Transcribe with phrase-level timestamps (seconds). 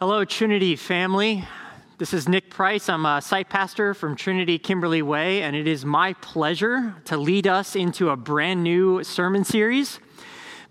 [0.00, 1.44] Hello, Trinity family.
[1.98, 2.88] This is Nick Price.
[2.88, 7.46] I'm a site pastor from Trinity Kimberly Way, and it is my pleasure to lead
[7.46, 10.00] us into a brand new sermon series.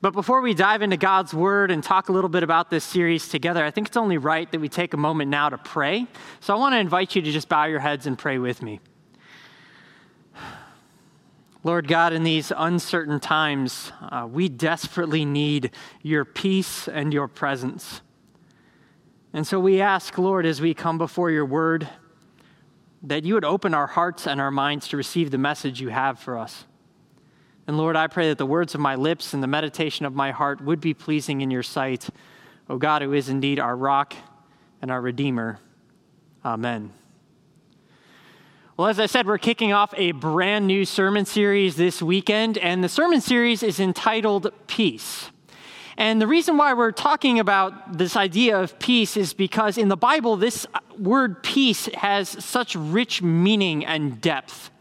[0.02, 3.30] But before we dive into God's Word and talk a little bit about this series
[3.30, 6.06] together, I think it's only right that we take a moment now to pray.
[6.42, 8.82] So I want to invite you to just bow your heads and pray with me.
[11.64, 15.72] Lord God, in these uncertain times, uh, we desperately need
[16.02, 18.02] your peace and your presence.
[19.34, 21.90] And so we ask, Lord, as we come before your word,
[23.02, 26.20] that you would open our hearts and our minds to receive the message you have
[26.20, 26.66] for us.
[27.66, 30.32] And Lord, I pray that the words of my lips and the meditation of my
[30.32, 32.10] heart would be pleasing in your sight,
[32.70, 34.14] O God, who is indeed our rock
[34.82, 35.60] and our Redeemer.
[36.46, 36.92] Amen.
[38.76, 42.84] Well, as I said, we're kicking off a brand new sermon series this weekend, and
[42.84, 45.30] the sermon series is entitled Peace.
[45.98, 49.98] And the reason why we're talking about this idea of peace is because in the
[49.98, 50.66] Bible, this
[50.98, 54.72] word peace has such rich meaning and depth.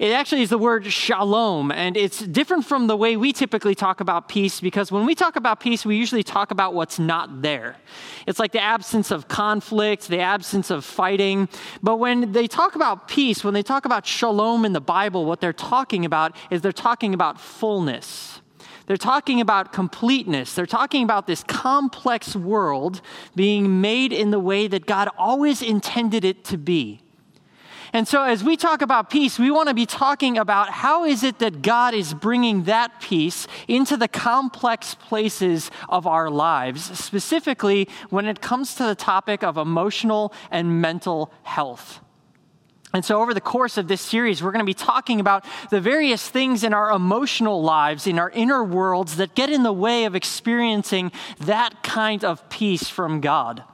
[0.00, 4.00] It actually is the word shalom, and it's different from the way we typically talk
[4.00, 7.76] about peace because when we talk about peace, we usually talk about what's not there.
[8.26, 11.48] It's like the absence of conflict, the absence of fighting.
[11.80, 15.40] But when they talk about peace, when they talk about shalom in the Bible, what
[15.40, 18.40] they're talking about is they're talking about fullness.
[18.86, 20.54] They're talking about completeness.
[20.54, 23.00] They're talking about this complex world
[23.34, 27.00] being made in the way that God always intended it to be.
[27.94, 31.22] And so, as we talk about peace, we want to be talking about how is
[31.22, 37.88] it that God is bringing that peace into the complex places of our lives, specifically
[38.10, 42.00] when it comes to the topic of emotional and mental health.
[42.94, 45.80] And so, over the course of this series, we're going to be talking about the
[45.80, 50.04] various things in our emotional lives, in our inner worlds, that get in the way
[50.04, 53.64] of experiencing that kind of peace from God.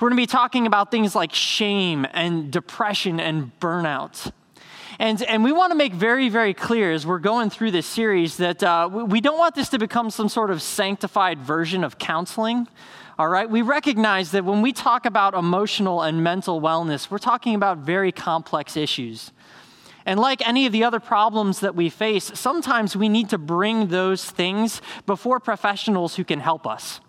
[0.00, 4.30] We're going to be talking about things like shame and depression and burnout.
[5.00, 8.36] And, and we want to make very, very clear as we're going through this series
[8.36, 12.68] that uh, we don't want this to become some sort of sanctified version of counseling
[13.18, 13.50] all right?
[13.50, 18.12] We recognize that when we talk about emotional and mental wellness, we're talking about very
[18.12, 19.32] complex issues.
[20.06, 23.88] And like any of the other problems that we face, sometimes we need to bring
[23.88, 27.00] those things before professionals who can help us.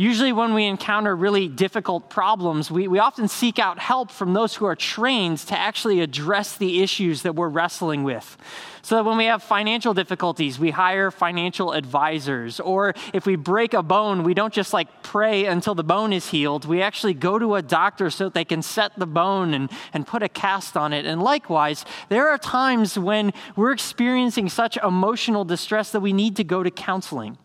[0.00, 4.54] Usually, when we encounter really difficult problems, we, we often seek out help from those
[4.54, 8.36] who are trained to actually address the issues that we're wrestling with.
[8.82, 12.60] So that when we have financial difficulties, we hire financial advisors.
[12.60, 16.28] Or if we break a bone, we don't just like pray until the bone is
[16.28, 16.64] healed.
[16.64, 20.06] We actually go to a doctor so that they can set the bone and, and
[20.06, 21.06] put a cast on it.
[21.06, 26.44] And likewise, there are times when we're experiencing such emotional distress that we need to
[26.44, 27.36] go to counseling.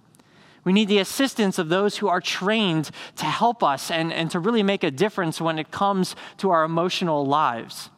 [0.63, 4.40] We need the assistance of those who are trained to help us and, and to
[4.40, 7.90] really make a difference when it comes to our emotional lives.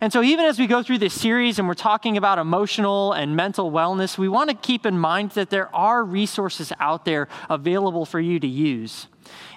[0.00, 3.34] And so, even as we go through this series and we're talking about emotional and
[3.34, 8.06] mental wellness, we want to keep in mind that there are resources out there available
[8.06, 9.08] for you to use.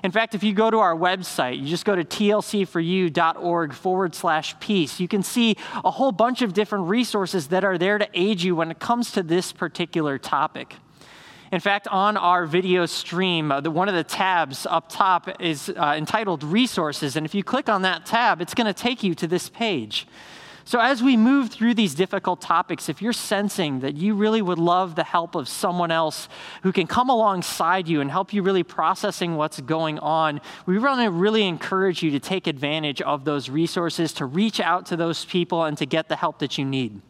[0.04, 4.60] In fact, if you go to our website, you just go to tlc4u.org forward slash
[4.60, 8.42] peace, you can see a whole bunch of different resources that are there to aid
[8.42, 10.76] you when it comes to this particular topic.
[11.52, 15.68] In fact, on our video stream, uh, the, one of the tabs up top is
[15.68, 17.18] uh, entitled Resources.
[17.18, 20.08] And if you click on that tab, it's going to take you to this page.
[20.64, 24.60] So, as we move through these difficult topics, if you're sensing that you really would
[24.60, 26.30] love the help of someone else
[26.64, 31.02] who can come alongside you and help you really processing what's going on, we want
[31.02, 35.26] to really encourage you to take advantage of those resources, to reach out to those
[35.26, 37.02] people, and to get the help that you need.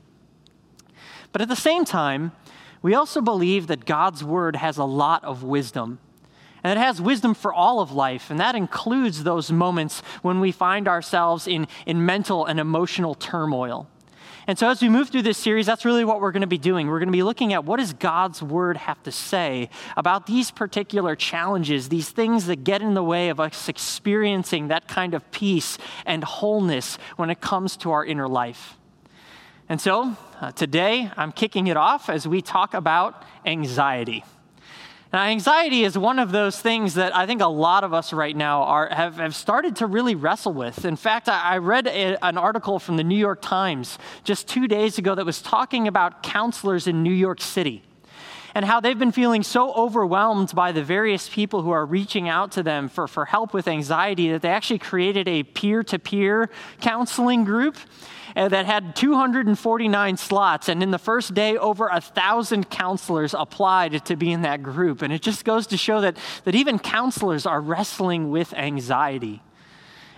[1.32, 2.32] But at the same time,
[2.82, 6.00] we also believe that God's word has a lot of wisdom.
[6.64, 10.52] And it has wisdom for all of life, and that includes those moments when we
[10.52, 13.88] find ourselves in, in mental and emotional turmoil.
[14.48, 16.58] And so, as we move through this series, that's really what we're going to be
[16.58, 16.88] doing.
[16.88, 20.52] We're going to be looking at what does God's word have to say about these
[20.52, 25.30] particular challenges, these things that get in the way of us experiencing that kind of
[25.32, 28.78] peace and wholeness when it comes to our inner life.
[29.72, 34.26] And so uh, today I'm kicking it off as we talk about anxiety.
[35.14, 38.36] Now, anxiety is one of those things that I think a lot of us right
[38.36, 40.84] now are, have, have started to really wrestle with.
[40.84, 44.68] In fact, I, I read a, an article from the New York Times just two
[44.68, 47.82] days ago that was talking about counselors in New York City.
[48.54, 52.52] And how they've been feeling so overwhelmed by the various people who are reaching out
[52.54, 56.50] to them for, for help with anxiety that they actually created a peer to peer
[56.82, 57.78] counseling group
[58.36, 60.70] uh, that had 249 slots.
[60.70, 65.02] And in the first day, over a thousand counselors applied to be in that group.
[65.02, 69.42] And it just goes to show that, that even counselors are wrestling with anxiety.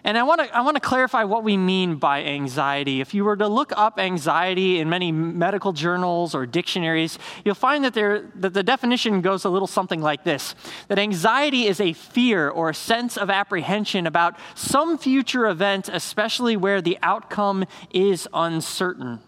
[0.05, 2.99] And I want to I want to clarify what we mean by anxiety.
[2.99, 7.85] If you were to look up anxiety in many medical journals or dictionaries, you'll find
[7.85, 10.55] that there that the definition goes a little something like this:
[10.89, 16.57] that anxiety is a fear or a sense of apprehension about some future event, especially
[16.57, 17.63] where the outcome
[17.93, 19.21] is uncertain.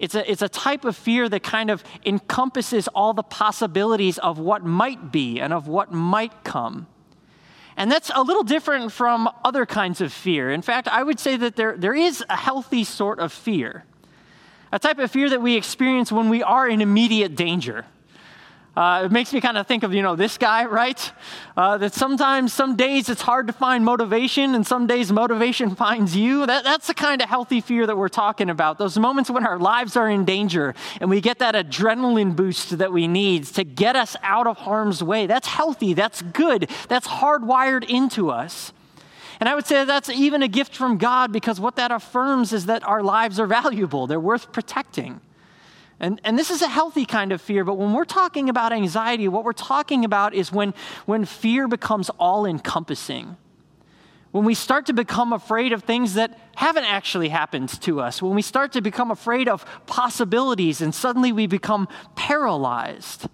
[0.00, 4.40] It's a, it's a type of fear that kind of encompasses all the possibilities of
[4.40, 6.88] what might be and of what might come.
[7.76, 10.50] And that's a little different from other kinds of fear.
[10.50, 13.84] In fact, I would say that there, there is a healthy sort of fear,
[14.70, 17.84] a type of fear that we experience when we are in immediate danger.
[18.76, 21.12] Uh, it makes me kind of think of, you know, this guy, right?
[21.56, 26.16] Uh, that sometimes, some days it's hard to find motivation, and some days motivation finds
[26.16, 26.44] you.
[26.44, 28.78] That, that's the kind of healthy fear that we're talking about.
[28.78, 32.92] Those moments when our lives are in danger and we get that adrenaline boost that
[32.92, 35.26] we need to get us out of harm's way.
[35.26, 35.94] That's healthy.
[35.94, 36.68] That's good.
[36.88, 38.72] That's hardwired into us.
[39.40, 42.66] And I would say that's even a gift from God because what that affirms is
[42.66, 45.20] that our lives are valuable, they're worth protecting.
[46.00, 49.28] And, and this is a healthy kind of fear, but when we're talking about anxiety,
[49.28, 50.74] what we're talking about is when,
[51.06, 53.36] when fear becomes all encompassing.
[54.32, 58.34] When we start to become afraid of things that haven't actually happened to us, when
[58.34, 61.86] we start to become afraid of possibilities and suddenly we become
[62.16, 63.28] paralyzed,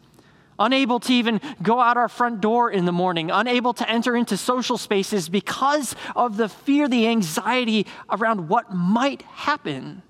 [0.58, 4.36] unable to even go out our front door in the morning, unable to enter into
[4.36, 10.02] social spaces because of the fear, the anxiety around what might happen.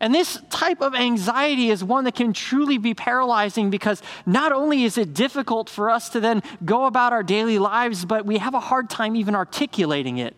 [0.00, 4.84] And this type of anxiety is one that can truly be paralyzing because not only
[4.84, 8.54] is it difficult for us to then go about our daily lives, but we have
[8.54, 10.34] a hard time even articulating it.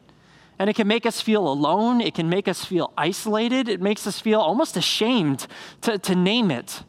[0.59, 4.07] And it can make us feel alone, it can make us feel isolated, it makes
[4.07, 5.47] us feel almost ashamed
[5.83, 6.83] to, to name it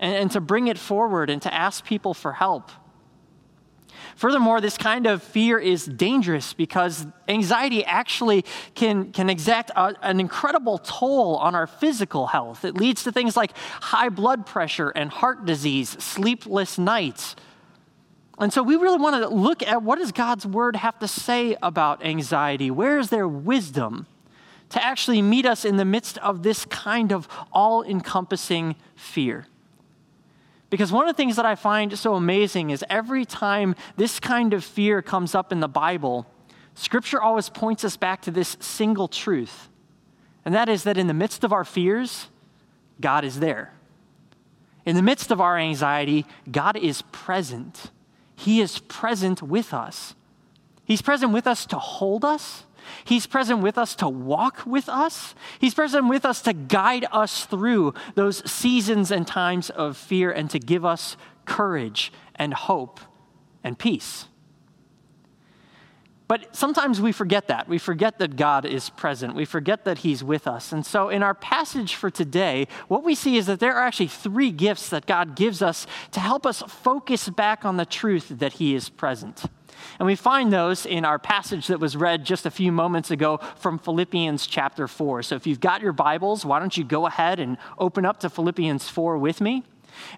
[0.00, 2.70] and, and to bring it forward and to ask people for help.
[4.16, 10.20] Furthermore, this kind of fear is dangerous because anxiety actually can, can exact a, an
[10.20, 12.64] incredible toll on our physical health.
[12.64, 17.36] It leads to things like high blood pressure and heart disease, sleepless nights.
[18.38, 21.56] And so we really want to look at what does God's word have to say
[21.62, 22.70] about anxiety?
[22.70, 24.06] Where is there wisdom
[24.70, 29.46] to actually meet us in the midst of this kind of all encompassing fear?
[30.70, 34.52] Because one of the things that I find so amazing is every time this kind
[34.52, 36.26] of fear comes up in the Bible,
[36.74, 39.68] Scripture always points us back to this single truth.
[40.44, 42.28] And that is that in the midst of our fears,
[43.00, 43.72] God is there.
[44.84, 47.90] In the midst of our anxiety, God is present.
[48.36, 50.14] He is present with us.
[50.84, 52.64] He's present with us to hold us,
[53.04, 55.34] He's present with us to walk with us.
[55.58, 60.50] He's present with us to guide us through those seasons and times of fear and
[60.50, 63.00] to give us courage and hope
[63.64, 64.26] and peace.
[66.28, 67.68] But sometimes we forget that.
[67.68, 69.34] We forget that God is present.
[69.34, 70.72] We forget that He's with us.
[70.72, 74.08] And so, in our passage for today, what we see is that there are actually
[74.08, 78.54] three gifts that God gives us to help us focus back on the truth that
[78.54, 79.44] He is present.
[79.98, 83.38] And we find those in our passage that was read just a few moments ago
[83.56, 85.22] from Philippians chapter 4.
[85.22, 88.30] So if you've got your Bibles, why don't you go ahead and open up to
[88.30, 89.64] Philippians 4 with me?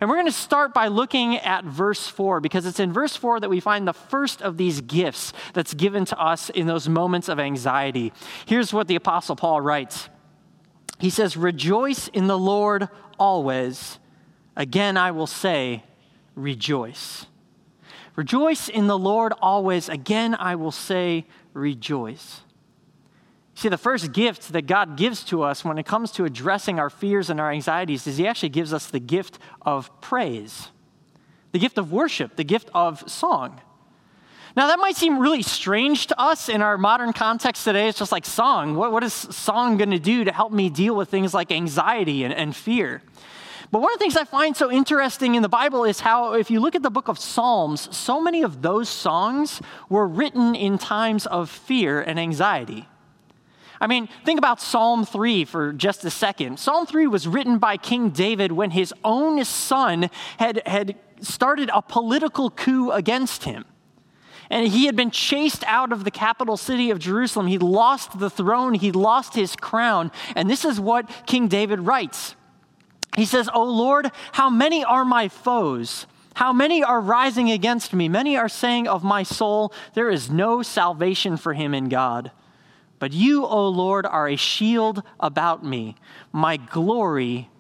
[0.00, 3.40] And we're going to start by looking at verse 4 because it's in verse 4
[3.40, 7.28] that we find the first of these gifts that's given to us in those moments
[7.28, 8.12] of anxiety.
[8.46, 10.08] Here's what the Apostle Paul writes
[10.98, 13.98] He says, Rejoice in the Lord always.
[14.56, 15.84] Again, I will say,
[16.34, 17.26] rejoice.
[18.20, 19.88] Rejoice in the Lord always.
[19.88, 21.24] Again, I will say,
[21.54, 22.42] rejoice.
[23.54, 26.90] See, the first gift that God gives to us when it comes to addressing our
[26.90, 30.68] fears and our anxieties is He actually gives us the gift of praise,
[31.52, 33.62] the gift of worship, the gift of song.
[34.54, 37.88] Now, that might seem really strange to us in our modern context today.
[37.88, 38.74] It's just like song.
[38.74, 42.24] What, what is song going to do to help me deal with things like anxiety
[42.24, 43.00] and, and fear?
[43.70, 46.50] But one of the things I find so interesting in the Bible is how, if
[46.50, 50.76] you look at the book of Psalms, so many of those songs were written in
[50.76, 52.88] times of fear and anxiety.
[53.80, 56.58] I mean, think about Psalm 3 for just a second.
[56.58, 61.80] Psalm 3 was written by King David when his own son had, had started a
[61.80, 63.64] political coup against him.
[64.50, 67.46] And he had been chased out of the capital city of Jerusalem.
[67.46, 70.10] He lost the throne, he lost his crown.
[70.34, 72.34] And this is what King David writes
[73.16, 76.06] He says, O Lord, how many are my foes?
[76.34, 78.08] How many are rising against me?
[78.08, 82.30] Many are saying of my soul, There is no salvation for him in God.
[82.98, 85.96] But you, O Lord, are a shield about me,
[86.32, 87.50] my glory,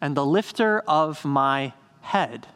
[0.00, 2.46] and the lifter of my head.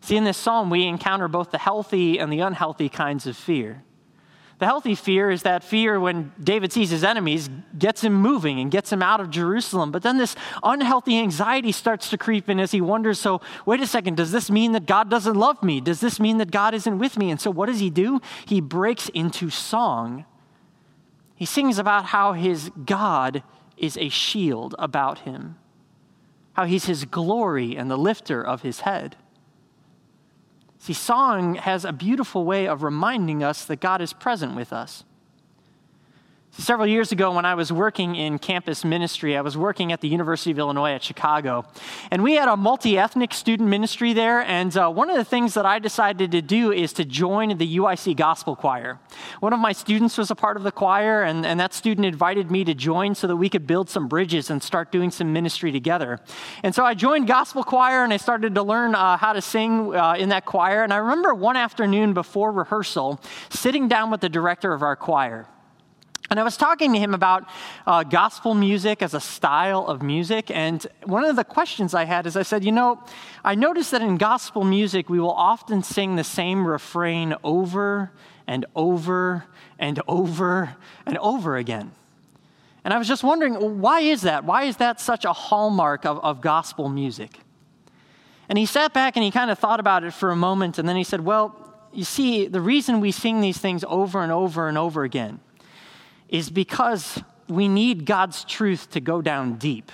[0.00, 3.82] See, in this psalm, we encounter both the healthy and the unhealthy kinds of fear.
[4.58, 7.48] The healthy fear is that fear when David sees his enemies
[7.78, 9.92] gets him moving and gets him out of Jerusalem.
[9.92, 10.34] But then this
[10.64, 14.50] unhealthy anxiety starts to creep in as he wonders so, wait a second, does this
[14.50, 15.80] mean that God doesn't love me?
[15.80, 17.30] Does this mean that God isn't with me?
[17.30, 18.20] And so what does he do?
[18.46, 20.24] He breaks into song.
[21.36, 23.44] He sings about how his God
[23.76, 25.56] is a shield about him,
[26.54, 29.14] how he's his glory and the lifter of his head.
[30.78, 35.04] See, song has a beautiful way of reminding us that God is present with us.
[36.52, 40.08] Several years ago, when I was working in campus ministry, I was working at the
[40.08, 41.66] University of Illinois at Chicago.
[42.10, 44.40] And we had a multi ethnic student ministry there.
[44.40, 47.76] And uh, one of the things that I decided to do is to join the
[47.76, 48.98] UIC Gospel Choir.
[49.40, 52.50] One of my students was a part of the choir, and, and that student invited
[52.50, 55.70] me to join so that we could build some bridges and start doing some ministry
[55.70, 56.18] together.
[56.62, 59.94] And so I joined Gospel Choir and I started to learn uh, how to sing
[59.94, 60.82] uh, in that choir.
[60.82, 65.46] And I remember one afternoon before rehearsal, sitting down with the director of our choir.
[66.30, 67.48] And I was talking to him about
[67.86, 70.50] uh, gospel music as a style of music.
[70.50, 73.02] And one of the questions I had is I said, You know,
[73.44, 78.12] I noticed that in gospel music, we will often sing the same refrain over
[78.46, 79.46] and over
[79.78, 81.92] and over and over again.
[82.84, 84.44] And I was just wondering, why is that?
[84.44, 87.38] Why is that such a hallmark of, of gospel music?
[88.48, 90.78] And he sat back and he kind of thought about it for a moment.
[90.78, 91.54] And then he said, Well,
[91.92, 95.40] you see, the reason we sing these things over and over and over again
[96.28, 99.90] is because we need God's truth to go down deep.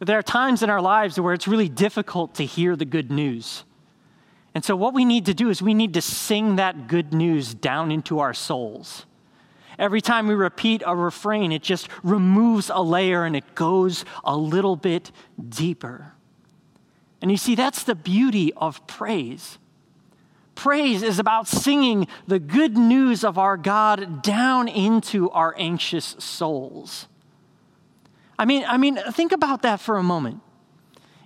[0.00, 3.64] There are times in our lives where it's really difficult to hear the good news.
[4.54, 7.54] And so, what we need to do is we need to sing that good news
[7.54, 9.06] down into our souls.
[9.78, 14.36] Every time we repeat a refrain, it just removes a layer and it goes a
[14.36, 15.12] little bit
[15.48, 16.12] deeper.
[17.22, 19.58] And you see, that's the beauty of praise.
[20.60, 27.08] Praise is about singing the good news of our God down into our anxious souls.
[28.38, 30.42] I mean, I mean, think about that for a moment.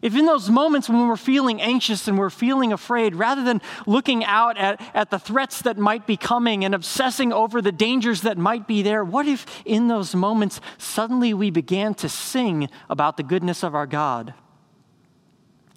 [0.02, 4.24] If in those moments when we're feeling anxious and we're feeling afraid, rather than looking
[4.24, 8.38] out at, at the threats that might be coming and obsessing over the dangers that
[8.38, 13.24] might be there, what if in those moments suddenly we began to sing about the
[13.24, 14.32] goodness of our God?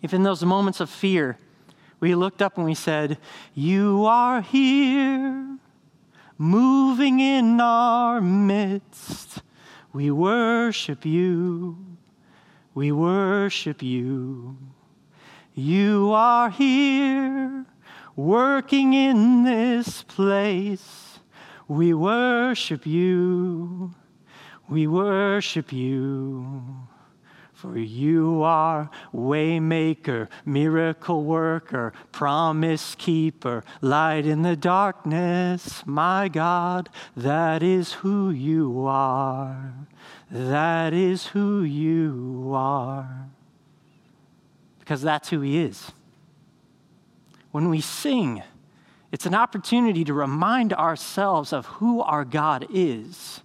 [0.03, 1.39] If in those moments of fear,
[1.99, 3.17] we looked up and we said,
[3.53, 5.57] You are here,
[6.37, 9.41] moving in our midst.
[9.93, 11.77] We worship you.
[12.73, 14.57] We worship you.
[15.55, 17.65] You are here,
[18.15, 21.17] working in this place.
[21.67, 23.95] We worship you.
[24.69, 26.87] We worship you.
[27.57, 37.63] For you are waymaker, miracle worker, promise keeper, light in the darkness, my God, that
[37.63, 39.73] is who you are.
[40.29, 43.27] That is who you are.
[44.77, 45.91] Because that's who he is.
[47.49, 48.43] When we sing,
[49.11, 53.41] it's an opportunity to remind ourselves of who our God is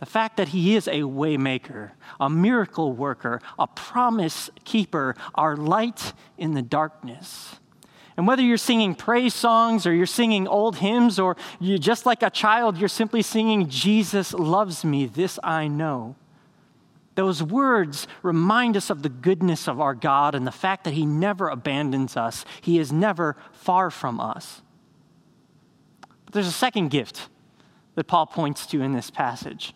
[0.00, 6.14] the fact that he is a waymaker, a miracle worker, a promise keeper, our light
[6.38, 7.56] in the darkness.
[8.16, 12.22] And whether you're singing praise songs or you're singing old hymns or you just like
[12.22, 16.16] a child, you're simply singing, Jesus loves me, this I know.
[17.14, 21.04] Those words remind us of the goodness of our God and the fact that He
[21.04, 24.62] never abandons us, He is never far from us.
[26.24, 27.28] But there's a second gift
[27.96, 29.74] that Paul points to in this passage.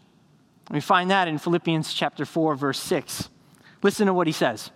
[0.71, 3.28] We find that in Philippians chapter 4 verse 6.
[3.83, 4.71] Listen to what he says.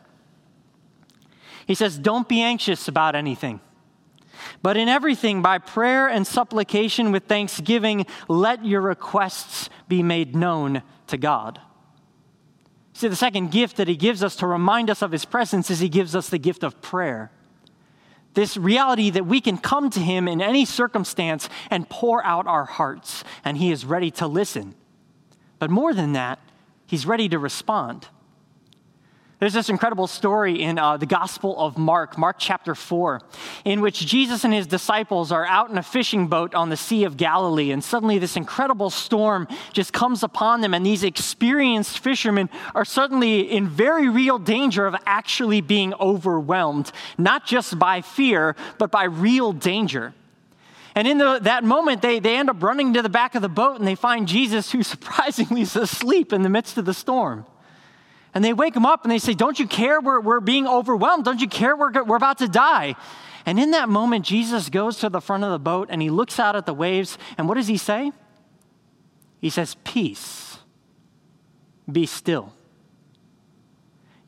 [1.66, 3.60] He says, "Don't be anxious about anything,
[4.62, 10.82] but in everything by prayer and supplication with thanksgiving let your requests be made known
[11.06, 11.60] to God."
[12.92, 15.78] See, the second gift that he gives us to remind us of his presence is
[15.78, 17.30] he gives us the gift of prayer.
[18.34, 22.64] This reality that we can come to him in any circumstance and pour out our
[22.64, 24.74] hearts, and he is ready to listen.
[25.58, 26.38] But more than that,
[26.86, 28.08] he's ready to respond.
[29.40, 33.20] There's this incredible story in uh, the Gospel of Mark, Mark chapter 4,
[33.64, 37.04] in which Jesus and his disciples are out in a fishing boat on the Sea
[37.04, 42.50] of Galilee, and suddenly this incredible storm just comes upon them, and these experienced fishermen
[42.74, 48.90] are suddenly in very real danger of actually being overwhelmed, not just by fear, but
[48.90, 50.14] by real danger.
[50.98, 53.48] And in the, that moment, they, they end up running to the back of the
[53.48, 57.46] boat and they find Jesus, who surprisingly is asleep in the midst of the storm.
[58.34, 60.00] And they wake him up and they say, Don't you care?
[60.00, 61.24] We're, we're being overwhelmed.
[61.24, 61.76] Don't you care?
[61.76, 62.96] We're, we're about to die.
[63.46, 66.40] And in that moment, Jesus goes to the front of the boat and he looks
[66.40, 67.16] out at the waves.
[67.38, 68.10] And what does he say?
[69.40, 70.58] He says, Peace,
[71.90, 72.52] be still.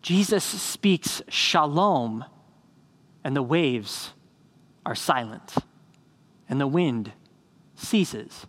[0.03, 2.25] Jesus speaks shalom,
[3.25, 4.13] and the waves
[4.87, 5.57] are silent,
[6.51, 7.13] and the wind
[7.77, 8.47] ceases.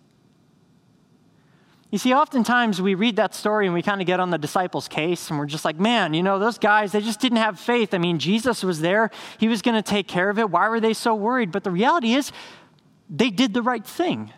[1.92, 4.88] You see, oftentimes we read that story and we kind of get on the disciples'
[4.88, 7.94] case and we're just like, man, you know, those guys, they just didn't have faith.
[7.94, 10.50] I mean, Jesus was there, he was going to take care of it.
[10.50, 11.52] Why were they so worried?
[11.52, 12.32] But the reality is,
[13.10, 14.32] they did the right thing.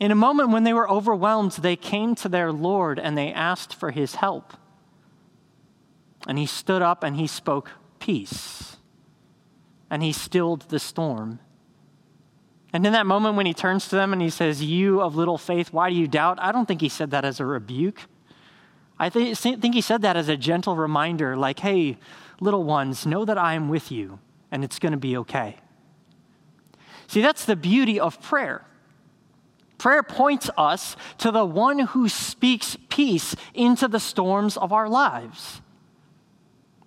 [0.00, 3.72] In a moment when they were overwhelmed, they came to their Lord and they asked
[3.72, 4.54] for his help.
[6.26, 8.76] And he stood up and he spoke peace.
[9.90, 11.38] And he stilled the storm.
[12.72, 15.38] And in that moment, when he turns to them and he says, You of little
[15.38, 16.38] faith, why do you doubt?
[16.40, 18.02] I don't think he said that as a rebuke.
[18.98, 21.96] I th- think he said that as a gentle reminder, like, Hey,
[22.40, 24.18] little ones, know that I am with you
[24.50, 25.56] and it's going to be okay.
[27.06, 28.64] See, that's the beauty of prayer.
[29.78, 35.62] Prayer points us to the one who speaks peace into the storms of our lives.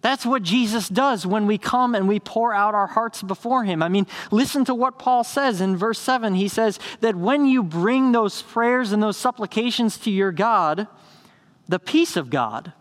[0.02, 3.84] That's what Jesus does when we come and we pour out our hearts before Him.
[3.84, 6.34] I mean, listen to what Paul says in verse 7.
[6.34, 10.88] He says that when you bring those prayers and those supplications to your God,
[11.68, 12.74] the peace of God,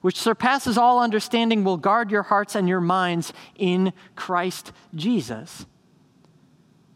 [0.00, 5.66] which surpasses all understanding, will guard your hearts and your minds in Christ Jesus.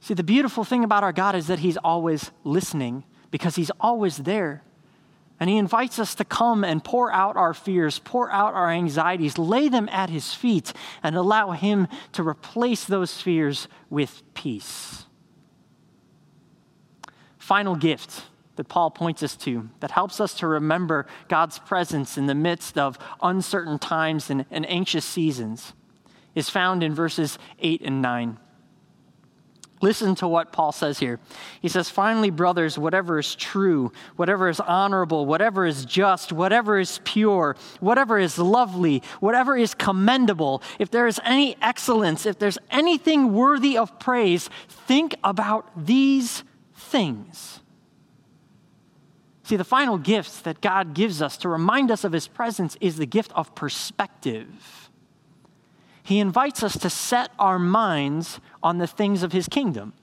[0.01, 4.19] See, the beautiful thing about our God is that He's always listening because He's always
[4.19, 4.63] there.
[5.41, 9.37] And he invites us to come and pour out our fears, pour out our anxieties,
[9.37, 10.73] lay them at his feet,
[11.03, 15.07] and allow him to replace those fears with peace.
[17.39, 18.23] Final gift
[18.57, 22.79] that Paul points us to that helps us to remember God's presence in the midst
[22.79, 25.73] of uncertain times and, and anxious seasons
[26.35, 28.39] is found in verses 8 and 9.
[29.83, 31.19] Listen to what Paul says here.
[31.61, 37.01] He says, Finally, brothers, whatever is true, whatever is honorable, whatever is just, whatever is
[37.05, 43.35] pure, whatever is lovely, whatever is commendable, if there is any excellence, if there's anything
[43.35, 46.45] worthy of praise, think about these
[46.75, 47.61] things.
[49.43, 52.97] See, the final gift that God gives us to remind us of his presence is
[52.97, 54.85] the gift of perspective
[56.05, 59.95] he invites us to set our minds on the things of his kingdom,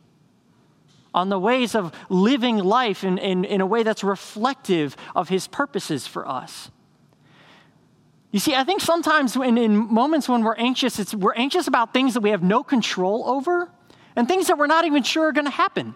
[1.14, 5.48] on the ways of living life in, in, in a way that's reflective of his
[5.48, 6.72] purposes for us.
[8.32, 11.94] You see, I think sometimes in, in moments when we're anxious, it's, we're anxious about
[11.94, 13.70] things that we have no control over
[14.16, 15.94] and things that we're not even sure are going to happen.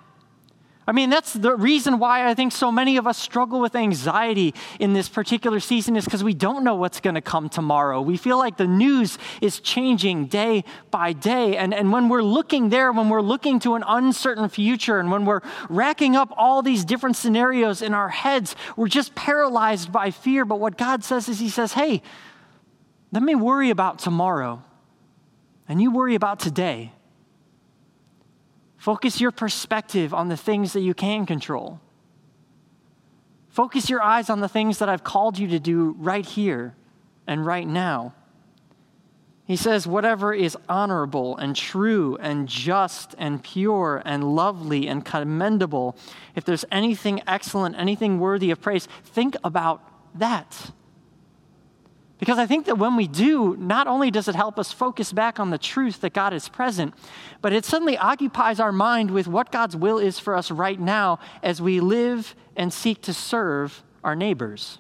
[0.88, 4.54] I mean, that's the reason why I think so many of us struggle with anxiety
[4.80, 8.02] in this particular season is because we don't know what's going to come tomorrow.
[8.02, 11.58] We feel like the news is changing day by day.
[11.58, 15.26] And, and when we're looking there, when we're looking to an uncertain future, and when
[15.26, 20.46] we're racking up all these different scenarios in our heads, we're just paralyzed by fear.
[20.46, 22.04] But what God says is, He says, hey,
[23.12, 24.62] let me worry about tomorrow,
[25.68, 26.92] and you worry about today.
[28.86, 31.80] Focus your perspective on the things that you can control.
[33.50, 36.76] Focus your eyes on the things that I've called you to do right here
[37.26, 38.14] and right now.
[39.44, 45.98] He says, whatever is honorable and true and just and pure and lovely and commendable,
[46.36, 49.82] if there's anything excellent, anything worthy of praise, think about
[50.14, 50.70] that.
[52.18, 55.40] Because I think that when we do, not only does it help us focus back
[55.40, 56.94] on the truth that God is present,
[57.42, 61.20] but it suddenly occupies our mind with what God's will is for us right now
[61.44, 64.80] as we live and seek to serve our neighbors.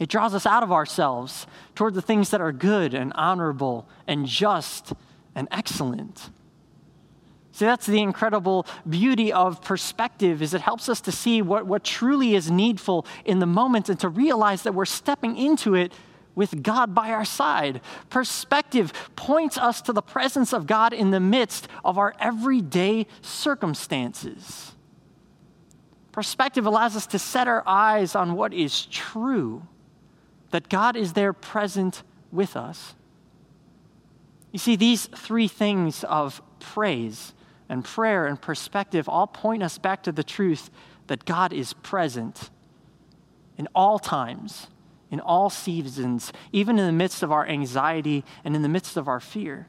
[0.00, 4.26] It draws us out of ourselves toward the things that are good and honorable and
[4.26, 4.92] just
[5.34, 6.30] and excellent.
[7.58, 11.82] See, that's the incredible beauty of perspective is it helps us to see what, what
[11.82, 15.92] truly is needful in the moment and to realize that we're stepping into it
[16.36, 17.80] with God by our side.
[18.10, 24.76] Perspective points us to the presence of God in the midst of our everyday circumstances.
[26.12, 29.66] Perspective allows us to set our eyes on what is true,
[30.52, 32.94] that God is there present with us.
[34.52, 37.34] You see, these three things of praise
[37.68, 40.70] and prayer and perspective all point us back to the truth
[41.06, 42.50] that God is present
[43.56, 44.68] in all times,
[45.10, 49.08] in all seasons, even in the midst of our anxiety and in the midst of
[49.08, 49.68] our fear.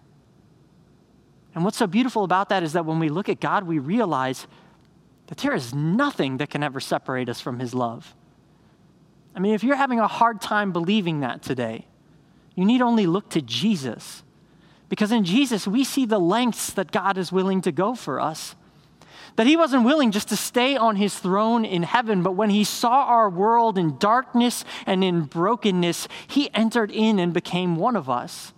[1.55, 4.47] And what's so beautiful about that is that when we look at God, we realize
[5.27, 8.15] that there is nothing that can ever separate us from His love.
[9.35, 11.85] I mean, if you're having a hard time believing that today,
[12.55, 14.23] you need only look to Jesus.
[14.89, 18.55] Because in Jesus, we see the lengths that God is willing to go for us.
[19.35, 22.63] That he wasn't willing just to stay on his throne in heaven, but when he
[22.63, 28.09] saw our world in darkness and in brokenness, he entered in and became one of
[28.09, 28.51] us.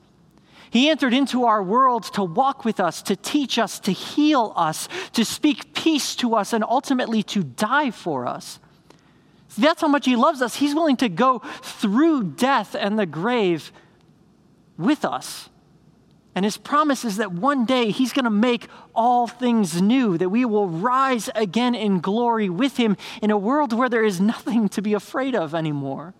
[0.71, 4.87] He entered into our world to walk with us, to teach us, to heal us,
[5.11, 8.57] to speak peace to us, and ultimately to die for us.
[9.49, 10.55] See, that's how much He loves us.
[10.55, 13.73] He's willing to go through death and the grave
[14.77, 15.49] with us.
[16.33, 20.29] And His promise is that one day He's going to make all things new, that
[20.29, 24.69] we will rise again in glory with Him in a world where there is nothing
[24.69, 26.13] to be afraid of anymore.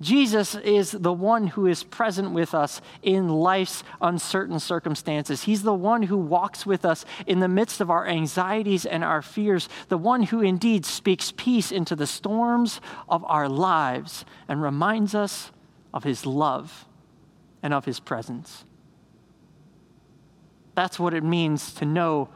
[0.00, 5.42] Jesus is the one who is present with us in life's uncertain circumstances.
[5.42, 9.20] He's the one who walks with us in the midst of our anxieties and our
[9.20, 15.14] fears, the one who indeed speaks peace into the storms of our lives and reminds
[15.14, 15.50] us
[15.92, 16.86] of his love
[17.62, 18.64] and of his presence.
[20.74, 22.28] That's what it means to know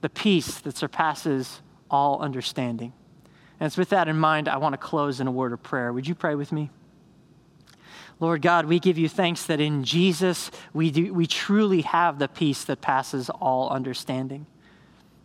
[0.00, 2.92] the peace that surpasses all understanding.
[3.60, 5.92] And it's with that in mind, I want to close in a word of prayer.
[5.92, 6.70] Would you pray with me?
[8.20, 12.28] Lord God, we give you thanks that in Jesus we, do, we truly have the
[12.28, 14.46] peace that passes all understanding.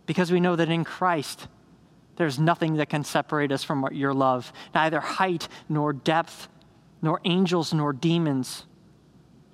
[0.05, 1.47] Because we know that in Christ
[2.17, 6.47] there's nothing that can separate us from your love, neither height nor depth,
[7.01, 8.65] nor angels nor demons,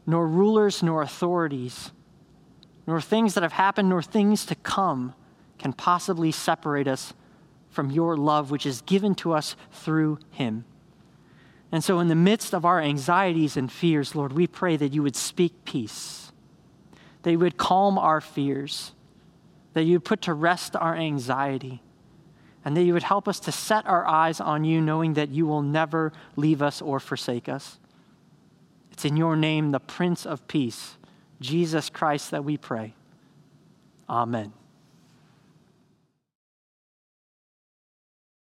[0.09, 1.91] nor rulers nor authorities,
[2.87, 5.13] nor things that have happened nor things to come
[5.59, 7.13] can possibly separate us
[7.69, 10.65] from your love, which is given to us through him.
[11.71, 15.03] And so, in the midst of our anxieties and fears, Lord, we pray that you
[15.03, 16.31] would speak peace,
[17.21, 18.93] that you would calm our fears,
[19.73, 21.83] that you would put to rest our anxiety,
[22.65, 25.45] and that you would help us to set our eyes on you, knowing that you
[25.45, 27.77] will never leave us or forsake us.
[28.99, 30.97] It's in your name, the Prince of Peace,
[31.39, 32.95] Jesus Christ, that we pray.
[34.09, 34.51] Amen.